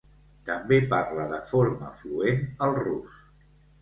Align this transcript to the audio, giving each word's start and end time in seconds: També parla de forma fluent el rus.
També 0.47 0.77
parla 0.93 1.27
de 1.33 1.41
forma 1.51 1.91
fluent 1.99 2.43
el 2.69 2.75
rus. 2.81 3.21